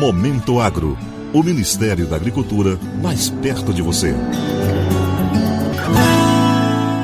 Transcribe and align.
Momento 0.00 0.58
Agro. 0.58 0.96
O 1.30 1.42
Ministério 1.42 2.06
da 2.06 2.16
Agricultura 2.16 2.78
mais 3.02 3.28
perto 3.28 3.70
de 3.70 3.82
você. 3.82 4.14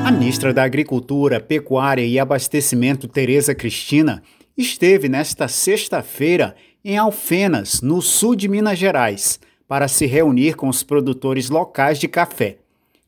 A 0.02 0.10
ministra 0.10 0.54
da 0.54 0.64
Agricultura, 0.64 1.38
Pecuária 1.38 2.06
e 2.06 2.18
Abastecimento, 2.18 3.06
Tereza 3.06 3.54
Cristina, 3.54 4.22
esteve 4.56 5.10
nesta 5.10 5.46
sexta-feira 5.46 6.56
em 6.82 6.96
Alfenas, 6.96 7.82
no 7.82 8.00
sul 8.00 8.34
de 8.34 8.48
Minas 8.48 8.78
Gerais, 8.78 9.38
para 9.68 9.88
se 9.88 10.06
reunir 10.06 10.56
com 10.56 10.66
os 10.66 10.82
produtores 10.82 11.50
locais 11.50 11.98
de 11.98 12.08
café. 12.08 12.56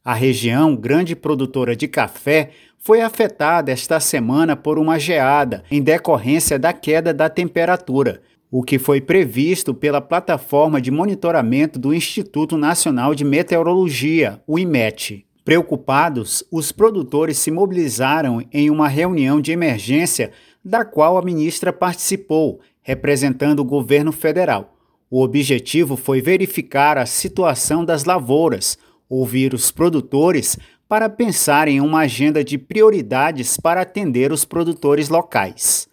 A 0.04 0.12
região, 0.12 0.76
grande 0.76 1.16
produtora 1.16 1.74
de 1.74 1.88
café, 1.88 2.50
foi 2.78 3.00
afetada 3.00 3.72
esta 3.72 3.98
semana 4.00 4.54
por 4.54 4.78
uma 4.78 4.98
geada 4.98 5.64
em 5.70 5.80
decorrência 5.80 6.58
da 6.58 6.74
queda 6.74 7.14
da 7.14 7.30
temperatura, 7.30 8.20
o 8.50 8.62
que 8.62 8.78
foi 8.78 9.00
previsto 9.00 9.74
pela 9.74 10.00
plataforma 10.00 10.80
de 10.80 10.90
monitoramento 10.90 11.78
do 11.78 11.92
Instituto 11.92 12.56
Nacional 12.56 13.14
de 13.14 13.24
Meteorologia, 13.24 14.42
o 14.46 14.58
IMET. 14.58 15.26
Preocupados, 15.44 16.44
os 16.50 16.72
produtores 16.72 17.38
se 17.38 17.50
mobilizaram 17.50 18.42
em 18.52 18.70
uma 18.70 18.88
reunião 18.88 19.40
de 19.40 19.52
emergência 19.52 20.30
da 20.64 20.84
qual 20.84 21.16
a 21.16 21.22
ministra 21.22 21.72
participou, 21.72 22.60
representando 22.82 23.60
o 23.60 23.64
governo 23.64 24.12
federal. 24.12 24.74
O 25.10 25.22
objetivo 25.22 25.96
foi 25.96 26.20
verificar 26.20 26.98
a 26.98 27.06
situação 27.06 27.84
das 27.84 28.04
lavouras, 28.04 28.78
ouvir 29.08 29.54
os 29.54 29.70
produtores 29.70 30.58
para 30.86 31.08
pensar 31.08 31.68
em 31.68 31.80
uma 31.80 32.00
agenda 32.00 32.42
de 32.42 32.56
prioridades 32.56 33.58
para 33.58 33.82
atender 33.82 34.32
os 34.32 34.44
produtores 34.44 35.08
locais. 35.08 35.88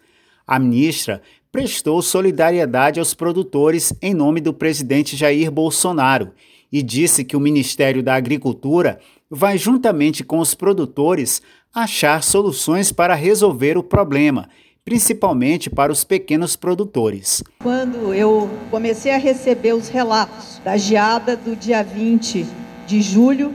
A 0.46 0.58
ministra 0.58 1.20
prestou 1.50 2.02
solidariedade 2.02 2.98
aos 2.98 3.14
produtores 3.14 3.92
em 4.02 4.12
nome 4.14 4.40
do 4.40 4.52
presidente 4.52 5.16
Jair 5.16 5.50
Bolsonaro 5.50 6.32
e 6.70 6.82
disse 6.82 7.24
que 7.24 7.36
o 7.36 7.40
Ministério 7.40 8.02
da 8.02 8.14
Agricultura 8.14 8.98
vai, 9.30 9.56
juntamente 9.56 10.22
com 10.22 10.38
os 10.38 10.54
produtores, 10.54 11.42
achar 11.74 12.22
soluções 12.22 12.92
para 12.92 13.14
resolver 13.14 13.76
o 13.76 13.82
problema, 13.82 14.48
principalmente 14.84 15.68
para 15.68 15.92
os 15.92 16.04
pequenos 16.04 16.56
produtores. 16.56 17.42
Quando 17.62 18.14
eu 18.14 18.48
comecei 18.70 19.12
a 19.12 19.18
receber 19.18 19.74
os 19.74 19.88
relatos 19.88 20.60
da 20.64 20.76
geada 20.76 21.36
do 21.36 21.56
dia 21.56 21.82
20 21.82 22.46
de 22.86 23.02
julho, 23.02 23.52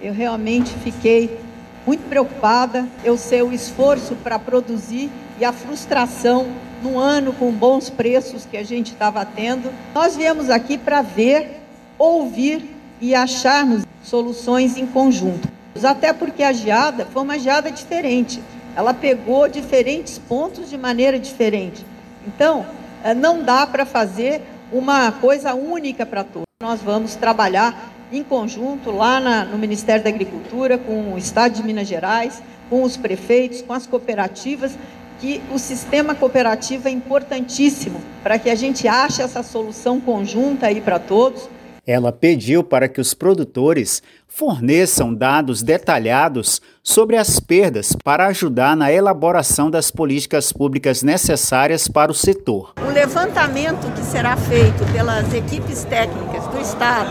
eu 0.00 0.12
realmente 0.12 0.70
fiquei 0.78 1.38
muito 1.86 2.08
preocupada. 2.08 2.86
Eu 3.04 3.16
sei 3.16 3.42
o 3.42 3.52
esforço 3.52 4.14
para 4.16 4.38
produzir 4.38 5.10
e 5.38 5.44
a 5.44 5.52
frustração 5.52 6.46
num 6.82 6.98
ano 6.98 7.32
com 7.32 7.50
bons 7.52 7.88
preços 7.88 8.44
que 8.44 8.56
a 8.56 8.64
gente 8.64 8.92
estava 8.92 9.24
tendo. 9.24 9.72
Nós 9.94 10.16
viemos 10.16 10.50
aqui 10.50 10.76
para 10.76 11.02
ver, 11.02 11.60
ouvir 11.98 12.64
e 13.00 13.14
acharmos 13.14 13.84
soluções 14.02 14.76
em 14.76 14.86
conjunto. 14.86 15.48
Até 15.82 16.12
porque 16.12 16.42
a 16.42 16.52
geada 16.52 17.06
foi 17.06 17.22
uma 17.22 17.38
geada 17.38 17.70
diferente. 17.70 18.42
Ela 18.76 18.94
pegou 18.94 19.48
diferentes 19.48 20.18
pontos 20.18 20.70
de 20.70 20.78
maneira 20.78 21.18
diferente. 21.18 21.84
Então, 22.26 22.64
eh, 23.02 23.14
não 23.14 23.42
dá 23.42 23.66
para 23.66 23.84
fazer 23.84 24.42
uma 24.72 25.12
coisa 25.12 25.54
única 25.54 26.06
para 26.06 26.24
todos. 26.24 26.46
Nós 26.62 26.80
vamos 26.80 27.16
trabalhar 27.16 27.91
em 28.18 28.22
conjunto 28.22 28.90
lá 28.90 29.18
na, 29.18 29.44
no 29.44 29.58
Ministério 29.58 30.02
da 30.02 30.10
Agricultura, 30.10 30.76
com 30.76 31.14
o 31.14 31.18
Estado 31.18 31.54
de 31.54 31.62
Minas 31.62 31.88
Gerais, 31.88 32.42
com 32.68 32.82
os 32.82 32.96
prefeitos, 32.96 33.62
com 33.62 33.72
as 33.72 33.86
cooperativas, 33.86 34.76
que 35.20 35.40
o 35.52 35.58
sistema 35.58 36.14
cooperativo 36.14 36.88
é 36.88 36.90
importantíssimo 36.90 38.00
para 38.22 38.38
que 38.38 38.50
a 38.50 38.54
gente 38.54 38.88
ache 38.88 39.22
essa 39.22 39.42
solução 39.42 40.00
conjunta 40.00 40.66
aí 40.66 40.80
para 40.80 40.98
todos. 40.98 41.48
Ela 41.86 42.12
pediu 42.12 42.62
para 42.62 42.88
que 42.88 43.00
os 43.00 43.12
produtores 43.12 44.02
forneçam 44.28 45.12
dados 45.12 45.62
detalhados 45.62 46.62
sobre 46.82 47.16
as 47.16 47.38
perdas 47.40 47.94
para 48.04 48.26
ajudar 48.28 48.76
na 48.76 48.90
elaboração 48.92 49.70
das 49.70 49.90
políticas 49.90 50.52
públicas 50.52 51.02
necessárias 51.02 51.88
para 51.88 52.10
o 52.10 52.14
setor. 52.14 52.72
O 52.80 52.92
levantamento 52.92 53.92
que 53.94 54.02
será 54.04 54.36
feito 54.36 54.84
pelas 54.92 55.34
equipes 55.34 55.84
técnicas 55.84 56.46
do 56.46 56.60
Estado, 56.60 57.10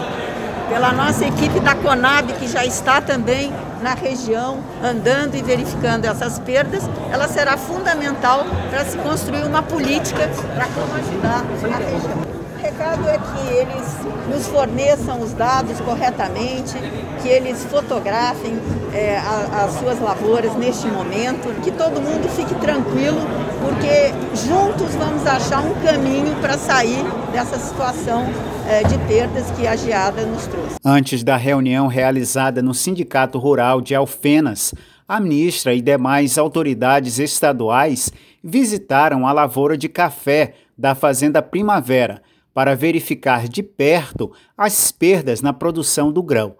pela 0.71 0.93
nossa 0.93 1.25
equipe 1.25 1.59
da 1.59 1.75
Conab, 1.75 2.31
que 2.31 2.47
já 2.47 2.65
está 2.65 3.01
também 3.01 3.51
na 3.81 3.93
região, 3.93 4.59
andando 4.81 5.35
e 5.35 5.43
verificando 5.43 6.05
essas 6.05 6.39
perdas, 6.39 6.81
ela 7.11 7.27
será 7.27 7.57
fundamental 7.57 8.45
para 8.69 8.85
se 8.85 8.97
construir 8.99 9.43
uma 9.43 9.61
política 9.61 10.29
para 10.55 10.67
como 10.67 10.95
ajudar 10.95 11.43
a 11.43 11.77
região. 11.77 12.21
O 12.55 12.63
recado 12.63 13.09
é 13.09 13.17
que 13.17 13.53
eles 13.53 13.97
nos 14.33 14.47
forneçam 14.47 15.19
os 15.19 15.33
dados 15.33 15.77
corretamente, 15.81 16.77
que 17.21 17.27
eles 17.27 17.65
fotografem 17.65 18.57
é, 18.93 19.17
a, 19.17 19.65
as 19.65 19.73
suas 19.73 19.99
lavouras 19.99 20.55
neste 20.55 20.87
momento, 20.87 21.53
que 21.61 21.71
todo 21.71 22.01
mundo 22.01 22.29
fique 22.29 22.55
tranquilo, 22.55 23.19
porque 23.61 24.11
juntos 24.45 24.95
vamos 24.95 25.25
achar 25.25 25.63
um 25.63 25.73
caminho 25.83 26.35
para 26.41 26.57
sair 26.57 27.03
dessa 27.31 27.57
situação 27.57 28.25
é, 28.67 28.83
de 28.83 28.97
perdas 29.07 29.49
que 29.51 29.67
a 29.67 29.75
geada 29.75 30.25
nos 30.25 30.47
trouxe. 30.47 30.75
Antes 30.83 31.23
da 31.23 31.37
reunião 31.37 31.87
realizada 31.87 32.61
no 32.61 32.73
Sindicato 32.73 33.37
Rural 33.37 33.79
de 33.79 33.93
Alfenas, 33.93 34.73
a 35.07 35.19
ministra 35.19 35.73
e 35.73 35.81
demais 35.81 36.37
autoridades 36.37 37.19
estaduais 37.19 38.11
visitaram 38.43 39.27
a 39.27 39.31
lavoura 39.31 39.77
de 39.77 39.87
café 39.87 40.53
da 40.77 40.95
Fazenda 40.95 41.41
Primavera 41.41 42.21
para 42.53 42.75
verificar 42.75 43.47
de 43.47 43.61
perto 43.61 44.31
as 44.57 44.91
perdas 44.91 45.41
na 45.41 45.53
produção 45.53 46.11
do 46.11 46.23
grão. 46.23 46.55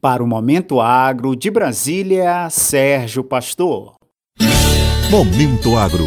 Para 0.00 0.22
o 0.22 0.26
Momento 0.26 0.80
Agro 0.80 1.36
de 1.36 1.50
Brasília, 1.50 2.48
Sérgio 2.50 3.22
Pastor. 3.22 3.94
Momento 5.10 5.76
Agro, 5.76 6.06